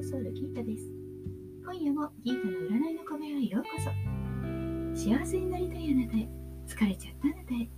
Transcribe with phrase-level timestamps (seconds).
[0.00, 0.84] たです。
[1.62, 3.90] 今夜もギータの占いの小部屋へようこそ。
[4.94, 6.28] 幸せになりたいあなたへ。
[6.66, 7.68] 疲れちゃったあなたへ。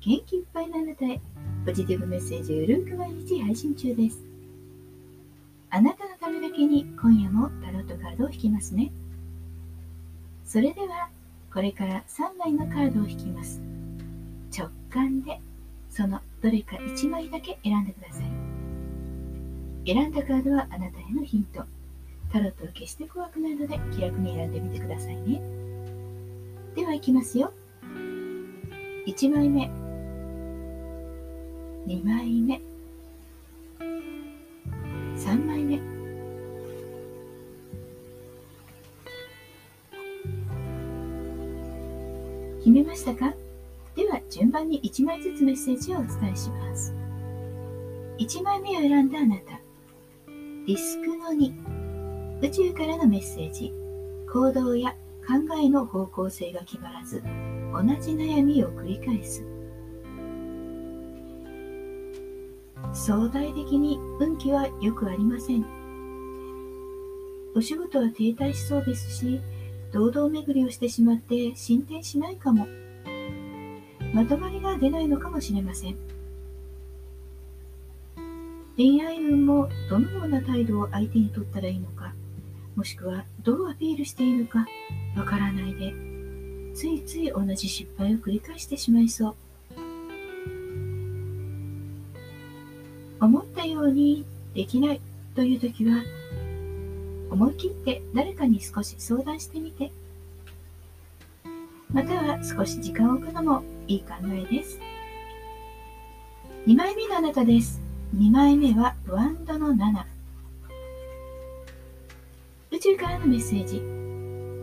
[0.00, 1.20] 元気いっぱいのあなたへ。
[1.66, 4.22] ポジティブメッセージをゆるく毎日配信中です。
[5.70, 8.92] あなたのためだけに今夜もタロットカードを引きますね。
[10.44, 11.08] それでは
[11.52, 13.60] これから3枚のカードを引きます。
[14.56, 15.40] 直感で
[15.90, 18.31] そのどれか1枚だけ選んでください。
[19.84, 21.64] 選んだカードはあなたへのヒント
[22.32, 25.42] タロットは決して怖くないので気楽に選んでみてくださいね。
[26.74, 27.52] では、いきますよ。
[29.06, 29.70] 1枚目、
[31.86, 32.60] 2枚目、
[35.16, 35.80] 3枚目。
[42.60, 43.34] 決めましたか？
[43.96, 46.94] では、順番に1枚ずつメッセージをお伝えします。
[48.18, 49.60] 1枚目を選んだあなた。
[50.64, 52.40] リスクの2。
[52.40, 53.72] 宇宙からのメッセージ。
[54.32, 54.92] 行動や
[55.26, 57.20] 考えの方向性が決まらず
[57.72, 59.44] 同じ悩みを繰り返す。
[62.92, 65.66] 相対的に運気はよくありません。
[67.56, 69.40] お仕事は停滞しそうですし
[69.92, 72.68] 堂々巡りをしてしまって進展しないかも。
[74.14, 75.96] まとまりが出ないのかもしれません。
[78.82, 82.12] 恋愛運もどのような態度を相手に取ったらいいのか
[82.74, 84.66] もしくはどうアピールしているか
[85.16, 85.94] わからないで
[86.74, 89.34] ついつい同じ失敗を繰り返してしまいそう。
[93.20, 95.00] 思ったようにできない
[95.36, 96.02] という時は
[97.30, 99.92] 思い切って誰かに少し相談してみて。
[101.92, 104.80] または少し時間を置くのもいい考えです。
[106.66, 107.81] 2枚目のあなたです。
[108.14, 110.04] 2枚目はワンドの7
[112.70, 113.82] 宇宙からのメッセージ。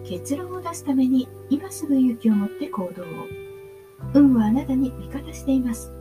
[0.08, 3.06] 結論を出すために今すぐ勇気を持って行動を。
[4.14, 5.92] 運はあなたに味方しています。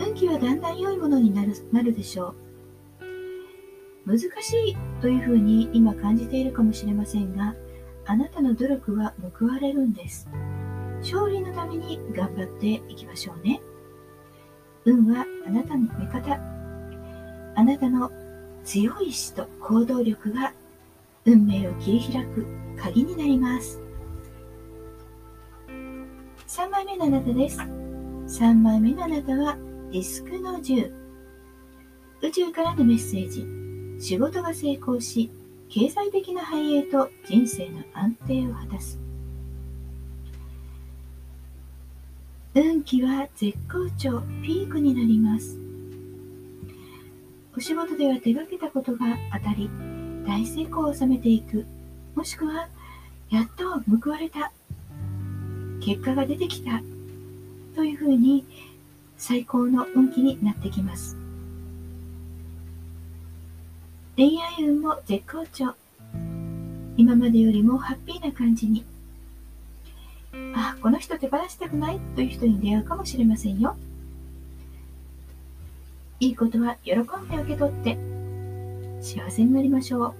[0.00, 2.34] 運気はだんだん良いものになるなるでしょ
[4.04, 4.10] う。
[4.10, 4.24] 難し
[4.70, 7.54] いというふうに今感じているかもしれませんが
[8.04, 10.28] あなたの努力は報われるんです。
[11.12, 13.60] 勝利のために頑張っていきましょうね
[14.84, 16.40] 運はあなたの味方
[17.54, 18.10] あなたの
[18.64, 20.52] 強い意志と行動力が
[21.24, 22.46] 運命を切り開く
[22.76, 23.80] 鍵になります。
[26.46, 27.58] 3枚目のあなたです。
[27.60, 29.56] 3枚目のあなたは
[29.92, 30.92] ディスクの10。
[32.22, 33.46] 宇宙からのメッセージ。
[34.04, 35.30] 仕事が成功し、
[35.68, 39.05] 経済的な繁栄と人生の安定を果たす。
[42.58, 45.58] 運気は絶好調、ピークになります。
[47.54, 49.68] お仕事では手がけたことが当たり、
[50.26, 51.66] 大成功を収めていく。
[52.14, 52.70] もしくは、
[53.28, 54.52] やっと報われた。
[55.82, 56.80] 結果が出てきた。
[57.74, 58.46] というふうに、
[59.18, 61.14] 最高の運気になってきます。
[64.16, 65.74] 恋愛運も絶好調。
[66.96, 68.82] 今までよりもハッピーな感じに。
[70.70, 73.76] あ、この人手放したくないという人に出会うかもしれませんよ。
[76.18, 77.98] いいことは喜んで受け取って
[79.00, 80.14] 幸せになりましょう。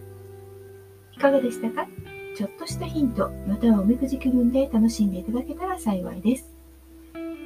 [1.15, 1.89] いかがでしたか？
[2.37, 6.53] ちょっとしたヒント、またはおみくじ気分で楽しんでいただけたら幸いです。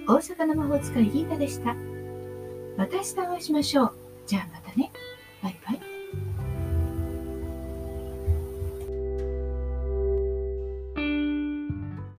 [0.09, 1.77] 大阪の魔法使いギータでした。
[2.77, 3.93] また明日お会いしましょう。
[4.27, 4.91] じゃあまたね。